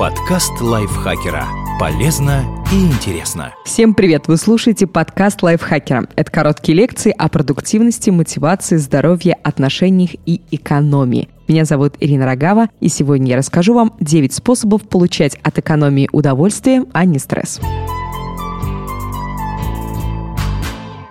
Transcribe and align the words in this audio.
Подкаст 0.00 0.62
лайфхакера. 0.62 1.46
Полезно 1.78 2.42
и 2.72 2.86
интересно. 2.86 3.52
Всем 3.66 3.92
привет! 3.92 4.28
Вы 4.28 4.38
слушаете 4.38 4.86
подкаст 4.86 5.42
лайфхакера. 5.42 6.08
Это 6.16 6.32
короткие 6.32 6.78
лекции 6.78 7.14
о 7.18 7.28
продуктивности, 7.28 8.08
мотивации, 8.08 8.78
здоровье, 8.78 9.34
отношениях 9.34 10.12
и 10.24 10.40
экономии. 10.52 11.28
Меня 11.48 11.66
зовут 11.66 11.96
Ирина 12.00 12.24
Рогава, 12.24 12.70
и 12.80 12.88
сегодня 12.88 13.32
я 13.32 13.36
расскажу 13.36 13.74
вам 13.74 13.92
9 14.00 14.32
способов 14.32 14.88
получать 14.88 15.36
от 15.42 15.58
экономии 15.58 16.08
удовольствие, 16.12 16.86
а 16.94 17.04
не 17.04 17.18
стресс. 17.18 17.60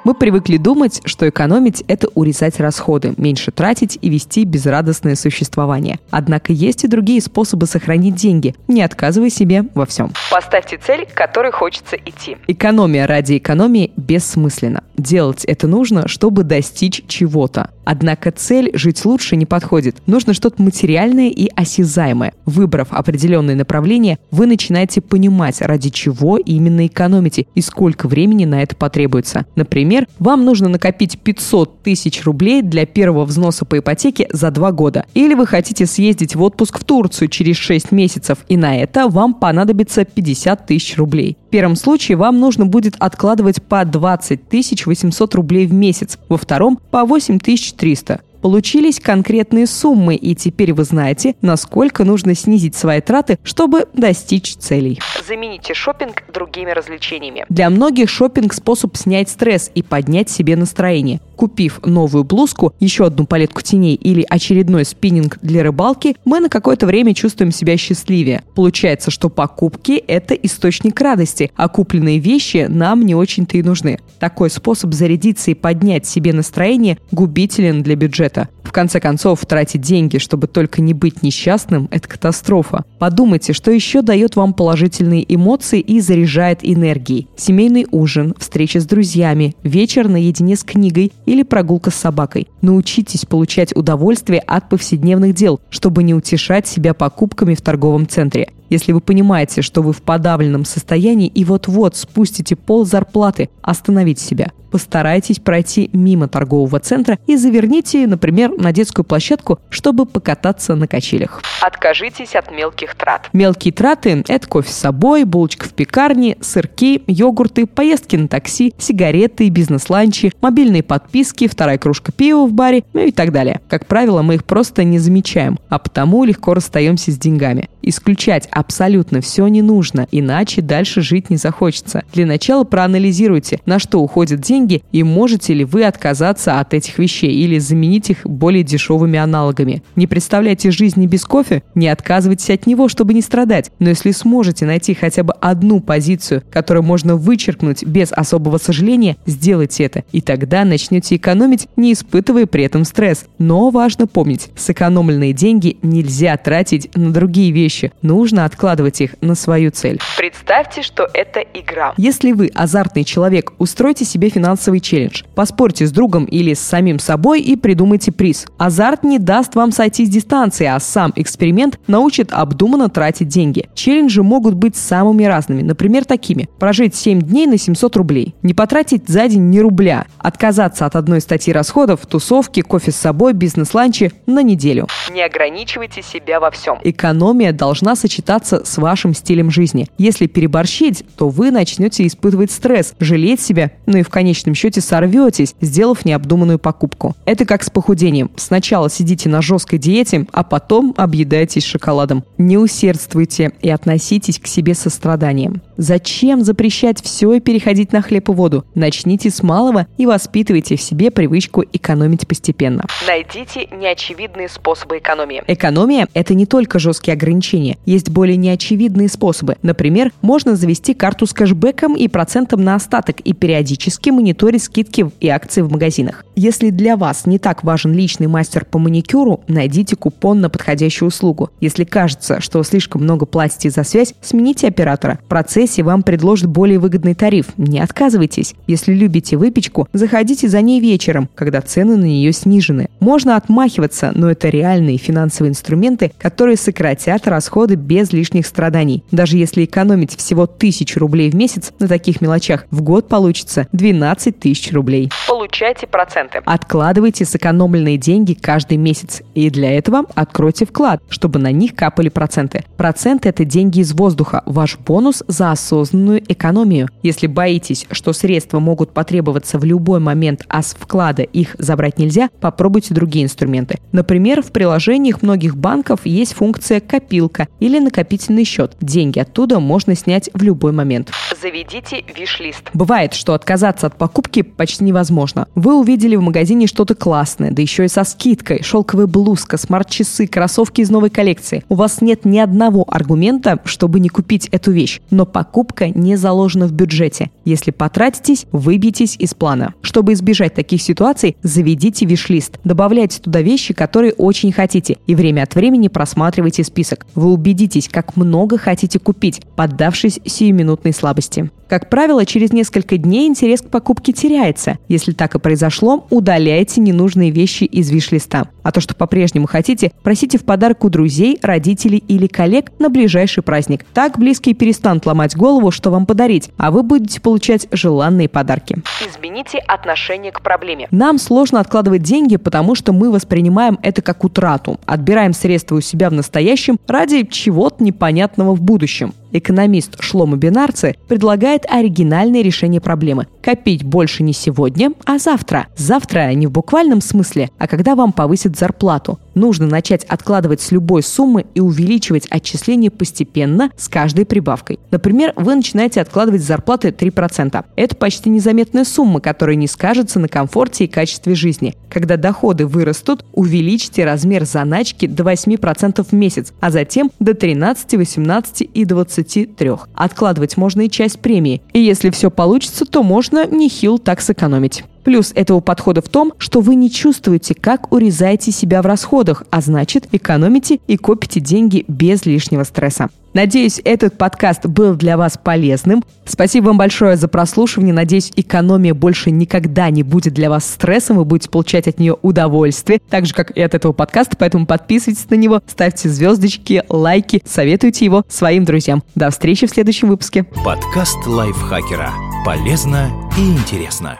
Мы 0.05 0.13
привыкли 0.13 0.57
думать, 0.57 1.01
что 1.05 1.27
экономить– 1.27 1.83
это 1.87 2.07
урезать 2.15 2.59
расходы, 2.59 3.13
меньше 3.17 3.51
тратить 3.51 3.99
и 4.01 4.09
вести 4.09 4.45
безрадостное 4.45 5.15
существование. 5.15 5.99
Однако 6.09 6.53
есть 6.53 6.85
и 6.85 6.87
другие 6.87 7.21
способы 7.21 7.65
сохранить 7.65 8.15
деньги, 8.15 8.55
не 8.67 8.81
отказывая 8.81 9.29
себе 9.29 9.65
во 9.75 9.85
всем. 9.85 10.13
Поставьте 10.31 10.77
цель, 10.77 11.05
к 11.05 11.13
которой 11.13 11.51
хочется 11.51 11.97
идти. 11.97 12.37
Экономия 12.47 13.07
ради 13.07 13.37
экономии 13.37 13.91
бессмысленна. 13.97 14.83
Делать 14.97 15.43
это 15.45 15.67
нужно, 15.67 16.07
чтобы 16.07 16.43
достичь 16.43 17.03
чего-то. 17.07 17.69
Однако 17.91 18.29
цель 18.29 18.69
«жить 18.75 19.03
лучше» 19.03 19.35
не 19.35 19.47
подходит. 19.47 19.95
Нужно 20.05 20.35
что-то 20.35 20.61
материальное 20.61 21.29
и 21.29 21.49
осязаемое. 21.55 22.33
Выбрав 22.45 22.89
определенное 22.91 23.55
направление, 23.55 24.19
вы 24.29 24.45
начинаете 24.45 25.01
понимать, 25.01 25.59
ради 25.59 25.89
чего 25.89 26.37
именно 26.37 26.85
экономите 26.85 27.47
и 27.55 27.61
сколько 27.61 28.07
времени 28.07 28.45
на 28.45 28.61
это 28.61 28.75
потребуется. 28.75 29.47
Например, 29.55 30.05
вам 30.19 30.45
нужно 30.45 30.69
накопить 30.69 31.17
500 31.17 31.81
тысяч 31.81 32.23
рублей 32.25 32.61
для 32.61 32.85
первого 32.85 33.25
взноса 33.25 33.65
по 33.65 33.79
ипотеке 33.79 34.27
за 34.31 34.51
два 34.51 34.71
года. 34.71 35.07
Или 35.15 35.33
вы 35.33 35.47
хотите 35.47 35.87
съездить 35.87 36.35
в 36.35 36.43
отпуск 36.43 36.77
в 36.77 36.83
Турцию 36.83 37.27
через 37.29 37.55
6 37.55 37.91
месяцев, 37.91 38.37
и 38.47 38.55
на 38.55 38.77
это 38.77 39.07
вам 39.07 39.33
понадобится 39.33 40.05
50 40.05 40.67
тысяч 40.67 40.95
рублей. 40.95 41.37
В 41.47 41.49
первом 41.49 41.75
случае 41.75 42.17
вам 42.17 42.39
нужно 42.39 42.67
будет 42.67 42.95
откладывать 42.99 43.63
по 43.63 43.83
20 43.83 44.41
800 44.85 45.33
рублей 45.33 45.65
в 45.65 45.73
месяц, 45.73 46.19
во 46.29 46.37
втором– 46.37 46.79
по 46.91 47.03
8 47.03 47.39
300. 47.79 48.21
Получились 48.41 48.99
конкретные 48.99 49.67
суммы, 49.67 50.15
и 50.15 50.33
теперь 50.33 50.73
вы 50.73 50.83
знаете, 50.83 51.35
насколько 51.41 52.03
нужно 52.05 52.35
снизить 52.35 52.75
свои 52.75 53.01
траты, 53.01 53.37
чтобы 53.43 53.87
достичь 53.93 54.55
целей. 54.55 54.99
Замените 55.27 55.73
шопинг 55.73 56.23
другими 56.33 56.71
развлечениями. 56.71 57.45
Для 57.49 57.69
многих 57.69 58.09
шопинг 58.09 58.53
способ 58.53 58.95
снять 58.95 59.29
стресс 59.29 59.71
и 59.73 59.83
поднять 59.83 60.29
себе 60.29 60.55
настроение. 60.55 61.19
Купив 61.39 61.79
новую 61.85 62.25
блузку, 62.25 62.73
еще 62.81 63.05
одну 63.05 63.25
палетку 63.25 63.61
теней 63.61 63.95
или 63.95 64.25
очередной 64.29 64.83
спиннинг 64.83 65.37
для 65.41 65.63
рыбалки, 65.63 66.17
мы 66.25 66.41
на 66.41 66.49
какое-то 66.49 66.85
время 66.85 67.13
чувствуем 67.13 67.53
себя 67.53 67.77
счастливее. 67.77 68.43
Получается, 68.55 69.09
что 69.09 69.29
покупки– 69.29 69.93
это 70.07 70.33
источник 70.33 70.99
радости, 70.99 71.49
а 71.55 71.69
купленные 71.69 72.19
вещи 72.19 72.65
нам 72.67 73.05
не 73.05 73.15
очень-то 73.15 73.57
и 73.57 73.63
нужны. 73.63 73.99
Такой 74.19 74.49
способ 74.49 74.93
зарядиться 74.93 75.51
и 75.51 75.53
поднять 75.53 76.05
себе 76.05 76.33
настроение 76.33 76.97
губителен 77.09 77.83
для 77.83 77.95
бюджета. 77.95 78.49
В 78.69 78.71
конце 78.71 78.99
концов, 78.99 79.43
тратить 79.47 79.81
деньги, 79.81 80.19
чтобы 80.19 80.45
только 80.45 80.81
не 80.81 80.93
быть 80.93 81.23
несчастным– 81.23 81.87
это 81.91 82.07
катастрофа. 82.07 82.83
Подумайте, 82.99 83.53
что 83.53 83.71
еще 83.71 84.03
дает 84.03 84.35
вам 84.35 84.53
положительные 84.53 85.25
эмоции 85.33 85.79
и 85.79 86.01
заряжает 86.01 86.59
энергией. 86.61 87.27
Семейный 87.35 87.87
ужин, 87.89 88.35
встреча 88.37 88.79
с 88.79 88.85
друзьями, 88.85 89.55
вечер 89.63 90.07
наедине 90.07 90.55
с 90.55 90.63
книгой 90.63 91.11
или 91.29 91.43
прогулка 91.43 91.91
с 91.91 91.95
собакой. 91.95 92.47
Научитесь 92.61 93.23
получать 93.23 93.75
удовольствие 93.75 94.39
от 94.39 94.67
повседневных 94.67 95.35
дел, 95.35 95.61
чтобы 95.69 96.01
не 96.01 96.15
утешать 96.15 96.67
себя 96.67 96.95
покупками 96.95 97.53
в 97.53 97.61
торговом 97.61 98.07
центре. 98.07 98.51
Если 98.69 98.91
вы 98.91 99.01
понимаете, 99.01 99.61
что 99.61 99.81
вы 99.81 99.93
в 99.93 100.01
подавленном 100.01 100.65
состоянии 100.65 101.27
и 101.27 101.43
вот-вот 101.43 101.95
спустите 101.95 102.55
пол 102.55 102.85
зарплаты, 102.85 103.49
остановите 103.61 104.23
себя. 104.23 104.51
Постарайтесь 104.71 105.39
пройти 105.39 105.89
мимо 105.93 106.27
торгового 106.27 106.79
центра 106.79 107.17
и 107.25 107.35
заверните, 107.37 108.05
например, 108.05 108.51
на 108.51 108.71
детскую 108.71 109.03
площадку, 109.03 109.59
чтобы 109.69 110.05
покататься 110.05 110.75
на 110.75 110.87
качелях. 110.87 111.41
Откажитесь 111.61 112.35
от 112.35 112.51
мелких 112.51 112.95
трат. 112.95 113.29
Мелкие 113.33 113.73
траты– 113.73 114.23
это 114.27 114.47
кофе 114.47 114.71
с 114.71 114.75
собой, 114.75 115.23
булочка 115.23 115.67
в 115.67 115.73
пекарне, 115.73 116.37
сырки, 116.41 117.03
йогурты, 117.07 117.65
поездки 117.65 118.15
на 118.15 118.27
такси, 118.27 118.73
сигареты, 118.77 119.49
бизнес-ланчи, 119.49 120.31
мобильные 120.41 120.83
подписки, 120.83 121.47
вторая 121.47 121.77
кружка 121.77 122.11
пива 122.11 122.45
в 122.45 122.53
баре, 122.53 122.83
ну 122.93 123.01
и 123.01 123.11
так 123.11 123.31
далее. 123.31 123.61
Как 123.67 123.87
правило, 123.87 124.21
мы 124.21 124.35
их 124.35 124.45
просто 124.45 124.83
не 124.83 124.99
замечаем, 124.99 125.57
а 125.69 125.79
потому 125.79 126.23
легко 126.23 126.53
расстаемся 126.53 127.11
с 127.11 127.17
деньгами. 127.17 127.69
Исключать 127.81 128.47
абсолютно 128.59 129.21
все 129.21 129.47
не 129.47 129.61
нужно, 129.61 130.07
иначе 130.11 130.61
дальше 130.61 131.01
жить 131.01 131.29
не 131.29 131.37
захочется. 131.37 132.03
Для 132.13 132.25
начала 132.25 132.63
проанализируйте, 132.63 133.59
на 133.65 133.79
что 133.79 134.01
уходят 134.01 134.41
деньги 134.41 134.83
и 134.91 135.03
можете 135.03 135.53
ли 135.53 135.63
вы 135.63 135.85
отказаться 135.85 136.59
от 136.59 136.73
этих 136.73 136.99
вещей 136.99 137.31
или 137.31 137.57
заменить 137.57 138.09
их 138.09 138.25
более 138.25 138.63
дешевыми 138.63 139.17
аналогами. 139.17 139.81
Не 139.95 140.07
представляйте 140.07 140.71
жизни 140.71 141.07
без 141.07 141.23
кофе? 141.23 141.63
Не 141.73 141.87
отказывайтесь 141.87 142.49
от 142.49 142.67
него, 142.67 142.89
чтобы 142.89 143.13
не 143.13 143.21
страдать. 143.21 143.71
Но 143.79 143.89
если 143.89 144.11
сможете 144.11 144.65
найти 144.65 144.93
хотя 144.93 145.23
бы 145.23 145.33
одну 145.39 145.79
позицию, 145.79 146.43
которую 146.51 146.83
можно 146.83 147.15
вычеркнуть 147.15 147.83
без 147.83 148.11
особого 148.11 148.57
сожаления, 148.57 149.15
сделайте 149.25 149.85
это. 149.85 150.03
И 150.11 150.21
тогда 150.21 150.65
начнете 150.65 151.15
экономить, 151.15 151.67
не 151.77 151.93
испытывая 151.93 152.45
при 152.45 152.65
этом 152.65 152.83
стресс. 152.83 153.25
Но 153.37 153.69
важно 153.69 154.05
помнить, 154.05 154.49
сэкономленные 154.57 155.33
деньги 155.33 155.77
нельзя 155.81 156.35
тратить 156.35 156.89
на 156.95 157.13
другие 157.13 157.51
вещи 157.51 157.91
нужно 158.01 158.45
откладывать 158.49 159.01
их 159.01 159.15
на 159.21 159.35
свою 159.35 159.69
цель. 159.71 159.99
Представьте, 160.17 160.81
что 160.81 161.07
это 161.13 161.39
игра. 161.39 161.93
Если 161.97 162.31
вы 162.31 162.51
азартный 162.53 163.03
человек, 163.03 163.53
устройте 163.59 164.05
себе 164.05 164.29
финансовый 164.29 164.79
челлендж. 164.79 165.23
Поспорьте 165.35 165.85
с 165.85 165.91
другом 165.91 166.25
или 166.25 166.53
с 166.53 166.59
самим 166.59 166.99
собой 166.99 167.41
и 167.41 167.55
придумайте 167.55 168.11
приз. 168.11 168.47
Азарт 168.57 169.03
не 169.03 169.19
даст 169.19 169.55
вам 169.55 169.71
сойти 169.71 170.05
с 170.05 170.09
дистанции, 170.09 170.65
а 170.65 170.79
сам 170.79 171.13
эксперимент 171.15 171.79
научит 171.87 172.33
обдуманно 172.33 172.89
тратить 172.89 173.27
деньги. 173.27 173.69
Челленджи 173.75 174.23
могут 174.23 174.55
быть 174.55 174.75
самыми 174.75 175.25
разными, 175.25 175.61
например, 175.61 176.05
такими. 176.05 176.49
Прожить 176.59 176.95
7 176.95 177.21
дней 177.21 177.45
на 177.45 177.57
700 177.57 177.95
рублей. 177.95 178.35
Не 178.41 178.53
потратить 178.53 179.07
за 179.07 179.27
день 179.27 179.49
ни 179.49 179.59
рубля. 179.59 180.05
Отказаться 180.17 180.85
от 180.85 180.95
одной 180.95 181.21
статьи 181.21 181.53
расходов, 181.53 182.05
тусовки, 182.07 182.61
кофе 182.61 182.91
с 182.91 182.95
собой, 182.95 183.33
бизнес-ланчи 183.33 184.11
на 184.25 184.41
неделю. 184.41 184.87
Не 185.11 185.21
ограничивайте 185.21 186.01
себя 186.01 186.39
во 186.39 186.49
всем. 186.49 186.79
Экономия 186.83 187.51
должна 187.51 187.95
сочетаться 187.95 188.38
с 188.45 188.77
вашим 188.77 189.13
стилем 189.13 189.51
жизни. 189.51 189.87
Если 189.97 190.27
переборщить, 190.27 191.03
то 191.17 191.29
вы 191.29 191.51
начнете 191.51 192.05
испытывать 192.05 192.51
стресс, 192.51 192.93
жалеть 192.99 193.41
себя, 193.41 193.71
ну 193.85 193.97
и 193.97 194.03
в 194.03 194.09
конечном 194.09 194.55
счете 194.55 194.81
сорветесь, 194.81 195.55
сделав 195.61 196.05
необдуманную 196.05 196.59
покупку. 196.59 197.15
Это 197.25 197.45
как 197.45 197.63
с 197.63 197.69
похудением. 197.69 198.31
Сначала 198.35 198.89
сидите 198.89 199.29
на 199.29 199.41
жесткой 199.41 199.79
диете, 199.79 200.27
а 200.31 200.43
потом 200.43 200.93
объедаетесь 200.97 201.65
шоколадом. 201.65 202.23
Не 202.37 202.57
усердствуйте 202.57 203.51
и 203.61 203.69
относитесь 203.69 204.39
к 204.39 204.47
себе 204.47 204.73
со 204.73 204.89
страданием. 204.89 205.61
Зачем 205.77 206.43
запрещать 206.43 207.01
все 207.01 207.33
и 207.33 207.39
переходить 207.39 207.93
на 207.93 208.01
хлеб 208.01 208.29
и 208.29 208.31
воду? 208.33 208.65
Начните 208.75 209.29
с 209.29 209.41
малого 209.41 209.87
и 209.97 210.05
воспитывайте 210.05 210.75
в 210.75 210.81
себе 210.81 211.11
привычку 211.11 211.63
экономить 211.71 212.27
постепенно. 212.27 212.85
Найдите 213.07 213.67
неочевидные 213.71 214.49
способы 214.49 214.97
экономии. 214.97 215.43
Экономия– 215.47 216.07
это 216.13 216.33
не 216.33 216.45
только 216.45 216.79
жесткие 216.79 217.13
ограничения. 217.13 217.77
Есть 217.85 218.09
более 218.09 218.28
неочевидные 218.35 219.09
способы. 219.09 219.57
Например, 219.61 220.11
можно 220.21 220.55
завести 220.55 220.93
карту 220.93 221.25
с 221.25 221.33
кэшбэком 221.33 221.95
и 221.95 222.07
процентом 222.07 222.63
на 222.63 222.75
остаток 222.75 223.19
и 223.21 223.33
периодически 223.33 224.09
мониторить 224.09 224.63
скидки 224.63 225.09
и 225.19 225.27
акции 225.27 225.61
в 225.61 225.71
магазинах. 225.71 226.25
Если 226.35 226.69
для 226.69 226.95
вас 226.95 227.25
не 227.25 227.39
так 227.39 227.63
важен 227.63 227.93
личный 227.93 228.27
мастер 228.27 228.65
по 228.65 228.79
маникюру, 228.79 229.41
найдите 229.47 229.95
купон 229.95 230.41
на 230.41 230.49
подходящую 230.49 231.07
услугу. 231.07 231.49
Если 231.59 231.83
кажется, 231.83 232.39
что 232.41 232.63
слишком 232.63 233.03
много 233.03 233.25
платите 233.25 233.69
за 233.69 233.83
связь, 233.83 234.13
смените 234.21 234.67
оператора. 234.67 235.19
В 235.25 235.27
процессе 235.27 235.83
вам 235.83 236.03
предложат 236.03 236.49
более 236.49 236.79
выгодный 236.79 237.13
тариф. 237.13 237.47
Не 237.57 237.79
отказывайтесь. 237.79 238.55
Если 238.67 238.93
любите 238.93 239.37
выпечку, 239.37 239.87
заходите 239.93 240.47
за 240.47 240.61
ней 240.61 240.79
вечером, 240.79 241.29
когда 241.35 241.61
цены 241.61 241.97
на 241.97 242.05
нее 242.05 242.31
снижены. 242.31 242.89
Можно 242.99 243.35
отмахиваться, 243.35 244.11
но 244.15 244.29
это 244.31 244.49
реальные 244.49 244.97
финансовые 244.97 245.51
инструменты, 245.51 246.11
которые 246.17 246.57
сократят 246.57 247.27
расходы 247.27 247.75
без 247.75 248.13
лишних 248.19 248.45
страданий. 248.45 249.03
Даже 249.11 249.37
если 249.37 249.63
экономить 249.63 250.15
всего 250.17 250.45
тысячу 250.45 250.99
рублей 250.99 251.31
в 251.31 251.35
месяц 251.35 251.71
на 251.79 251.87
таких 251.87 252.19
мелочах, 252.19 252.65
в 252.69 252.81
год 252.81 253.07
получится 253.07 253.67
12 253.71 254.37
тысяч 254.37 254.73
рублей. 254.73 255.09
Получайте 255.27 255.87
проценты. 255.87 256.41
Откладывайте 256.45 257.23
сэкономленные 257.23 257.97
деньги 257.97 258.33
каждый 258.33 258.77
месяц. 258.77 259.21
И 259.35 259.49
для 259.49 259.71
этого 259.71 260.03
откройте 260.15 260.65
вклад, 260.65 261.01
чтобы 261.09 261.39
на 261.39 261.51
них 261.51 261.75
капали 261.75 262.09
проценты. 262.09 262.65
Проценты– 262.75 263.29
это 263.29 263.45
деньги 263.45 263.79
из 263.79 263.93
воздуха, 263.93 264.43
ваш 264.45 264.77
бонус 264.77 265.23
за 265.27 265.51
осознанную 265.51 266.21
экономию. 266.27 266.89
Если 267.03 267.27
боитесь, 267.27 267.85
что 267.91 268.11
средства 268.11 268.59
могут 268.59 268.93
потребоваться 268.93 269.57
в 269.57 269.63
любой 269.63 269.99
момент, 269.99 270.43
а 270.49 270.61
с 270.61 270.75
вклада 270.77 271.23
их 271.23 271.55
забрать 271.57 271.97
нельзя, 271.97 272.29
попробуйте 272.41 272.93
другие 272.93 273.23
инструменты. 273.23 273.79
Например, 273.93 274.41
в 274.41 274.51
приложениях 274.51 275.21
многих 275.21 275.55
банков 275.55 276.01
есть 276.03 276.33
функция 276.33 276.79
«Копилка» 276.81 277.47
или 277.59 277.79
накопительный 277.79 277.98
накопительный 277.99 278.45
счет. 278.45 278.77
Деньги 278.79 279.19
оттуда 279.19 279.59
можно 279.59 279.93
снять 279.93 280.29
в 280.33 280.41
любой 280.41 280.71
момент. 280.71 281.11
Заведите 281.41 282.03
виш-лист. 282.15 282.69
Бывает, 282.73 283.13
что 283.13 283.33
отказаться 283.33 283.87
от 283.87 283.97
покупки 283.97 284.41
почти 284.41 284.85
невозможно. 284.85 285.47
Вы 285.55 285.77
увидели 285.77 286.15
в 286.15 286.21
магазине 286.21 286.65
что-то 286.67 286.95
классное, 286.95 287.51
да 287.51 287.61
еще 287.61 287.85
и 287.85 287.87
со 287.89 288.05
скидкой. 288.05 288.63
Шелковая 288.63 289.05
блузка, 289.07 289.57
смарт-часы, 289.57 290.27
кроссовки 290.27 290.79
из 290.79 290.89
новой 290.89 291.09
коллекции. 291.09 291.65
У 291.67 291.75
вас 291.75 292.01
нет 292.01 292.23
ни 292.23 292.39
одного 292.39 292.85
аргумента, 292.87 293.59
чтобы 293.65 293.99
не 293.99 294.07
купить 294.07 294.47
эту 294.47 294.71
вещь. 294.71 295.01
Но 295.09 295.25
покупка 295.25 295.89
не 295.89 296.15
заложена 296.15 296.67
в 296.67 296.71
бюджете. 296.71 297.31
Если 297.43 297.71
потратитесь, 297.71 298.45
выбьетесь 298.53 299.17
из 299.19 299.33
плана. 299.33 299.73
Чтобы 299.81 300.13
избежать 300.13 300.53
таких 300.53 300.81
ситуаций, 300.81 301.35
заведите 301.43 302.05
виш-лист. 302.05 302.59
Добавляйте 302.63 303.19
туда 303.19 303.41
вещи, 303.41 303.73
которые 303.73 304.13
очень 304.13 304.53
хотите, 304.53 304.97
и 305.05 305.15
время 305.15 305.43
от 305.43 305.55
времени 305.55 305.89
просматривайте 305.89 306.63
список. 306.63 307.05
Вы 307.15 307.31
убедитесь, 307.33 307.88
как 307.91 308.15
много 308.15 308.57
хотите 308.57 308.99
купить, 308.99 309.41
поддавшись 309.55 310.19
сиюминутной 310.25 310.93
слабости. 310.93 311.49
Как 311.69 311.87
правило, 311.87 312.25
через 312.25 312.51
несколько 312.51 312.97
дней 312.97 313.27
интерес 313.27 313.61
к 313.61 313.69
покупке 313.69 314.11
теряется. 314.11 314.79
Если 314.87 315.11
так 315.11 315.35
и 315.35 315.39
произошло, 315.39 316.07
удаляйте 316.09 316.81
ненужные 316.81 317.29
вещи 317.29 317.63
из 317.63 317.91
виш-листа. 317.91 318.47
А 318.63 318.71
то, 318.71 318.81
что 318.81 318.95
по-прежнему 318.95 319.45
хотите, 319.45 319.91
просите 320.01 320.39
в 320.39 320.45
подарок 320.45 320.83
у 320.83 320.89
друзей, 320.89 321.37
родителей 321.43 322.03
или 322.07 322.25
коллег 322.25 322.71
на 322.79 322.89
ближайший 322.89 323.43
праздник. 323.43 323.85
Так 323.93 324.17
близкие 324.17 324.55
перестанут 324.55 325.05
ломать 325.05 325.37
голову, 325.37 325.69
что 325.69 325.91
вам 325.91 326.07
подарить, 326.07 326.49
а 326.57 326.71
вы 326.71 326.81
будете 326.81 327.21
получать 327.21 327.67
желанные 327.71 328.27
подарки. 328.27 328.77
Измените 329.07 329.59
отношение 329.59 330.31
к 330.31 330.41
проблеме. 330.41 330.87
Нам 330.89 331.19
сложно 331.19 331.59
откладывать 331.59 332.01
деньги, 332.01 332.37
потому 332.37 332.73
что 332.73 332.93
мы 332.93 333.11
воспринимаем 333.11 333.77
это 333.83 334.01
как 334.01 334.23
утрату. 334.23 334.79
Отбираем 334.87 335.33
средства 335.33 335.75
у 335.75 335.81
себя 335.81 336.09
в 336.09 336.13
настоящем 336.13 336.79
ради 336.87 337.27
чего-то 337.27 337.78
непонятного 337.81 338.53
в 338.53 338.61
будущем. 338.61 339.13
Экономист 339.31 340.01
Шлома 340.01 340.37
Бинарцы 340.37 340.95
предлагает 341.07 341.65
оригинальное 341.69 342.41
решение 342.41 342.81
проблемы– 342.81 343.27
копить 343.41 343.83
больше 343.83 344.23
не 344.23 344.33
сегодня, 344.33 344.91
а 345.05 345.17
завтра. 345.17 345.67
Завтра 345.75 346.33
не 346.33 346.47
в 346.47 346.51
буквальном 346.51 347.01
смысле, 347.01 347.49
а 347.57 347.67
когда 347.67 347.95
вам 347.95 348.11
повысят 348.11 348.57
зарплату. 348.57 349.19
Нужно 349.35 349.67
начать 349.67 350.03
откладывать 350.03 350.61
с 350.61 350.71
любой 350.71 351.01
суммы 351.01 351.45
и 351.55 351.61
увеличивать 351.61 352.27
отчисления 352.29 352.91
постепенно 352.91 353.71
с 353.77 353.87
каждой 353.87 354.25
прибавкой. 354.25 354.79
Например, 354.91 355.33
вы 355.35 355.55
начинаете 355.55 356.01
откладывать 356.01 356.41
с 356.41 356.45
зарплаты 356.45 356.89
3%. 356.89 357.63
Это 357.75 357.95
почти 357.95 358.29
незаметная 358.29 358.83
сумма, 358.83 359.21
которая 359.21 359.55
не 359.55 359.67
скажется 359.67 360.19
на 360.19 360.27
комфорте 360.27 360.85
и 360.85 360.87
качестве 360.87 361.35
жизни. 361.35 361.75
Когда 361.89 362.17
доходы 362.17 362.67
вырастут, 362.67 363.25
увеличьте 363.33 364.03
размер 364.05 364.45
заначки 364.45 365.05
до 365.05 365.23
8% 365.23 366.03
в 366.03 366.11
месяц, 366.13 366.53
а 366.59 366.69
затем 366.69 367.11
до 367.19 367.33
13, 367.33 367.93
18 367.93 368.69
и 368.73 368.85
23. 369.23 369.71
Откладывать 369.93 370.57
можно 370.57 370.81
и 370.81 370.89
часть 370.89 371.19
премии. 371.19 371.61
И 371.73 371.79
если 371.79 372.09
все 372.09 372.31
получится, 372.31 372.85
то 372.85 373.03
можно 373.03 373.45
нехил 373.45 373.99
так 373.99 374.21
сэкономить. 374.21 374.83
Плюс 375.03 375.31
этого 375.35 375.59
подхода 375.59 376.01
в 376.01 376.09
том, 376.09 376.33
что 376.37 376.61
вы 376.61 376.75
не 376.75 376.91
чувствуете, 376.91 377.55
как 377.55 377.91
урезаете 377.93 378.51
себя 378.51 378.81
в 378.81 378.85
расходах, 378.85 379.43
а 379.49 379.61
значит 379.61 380.07
экономите 380.11 380.79
и 380.87 380.97
копите 380.97 381.39
деньги 381.39 381.85
без 381.87 382.25
лишнего 382.25 382.63
стресса. 382.63 383.09
Надеюсь, 383.33 383.79
этот 383.83 384.17
подкаст 384.17 384.65
был 384.65 384.95
для 384.95 385.15
вас 385.15 385.39
полезным. 385.41 386.03
Спасибо 386.25 386.67
вам 386.67 386.77
большое 386.77 387.15
за 387.15 387.27
прослушивание. 387.27 387.93
Надеюсь, 387.93 388.31
экономия 388.35 388.93
больше 388.93 389.29
никогда 389.29 389.89
не 389.89 390.03
будет 390.03 390.33
для 390.33 390.49
вас 390.49 390.65
стрессом. 390.65 391.17
Вы 391.17 391.25
будете 391.25 391.49
получать 391.49 391.87
от 391.87 391.99
нее 391.99 392.17
удовольствие, 392.21 392.99
так 393.09 393.25
же, 393.25 393.33
как 393.33 393.51
и 393.51 393.61
от 393.61 393.75
этого 393.75 393.93
подкаста. 393.93 394.35
Поэтому 394.37 394.65
подписывайтесь 394.65 395.29
на 395.29 395.35
него, 395.35 395.61
ставьте 395.67 396.09
звездочки, 396.09 396.83
лайки, 396.89 397.41
советуйте 397.45 398.05
его 398.05 398.23
своим 398.27 398.65
друзьям. 398.65 399.03
До 399.15 399.29
встречи 399.29 399.67
в 399.67 399.69
следующем 399.69 400.09
выпуске. 400.09 400.45
Подкаст 400.65 401.17
лайфхакера. 401.27 402.11
Полезно 402.45 403.11
и 403.37 403.51
интересно. 403.51 404.19